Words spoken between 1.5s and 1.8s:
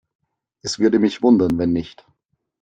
wenn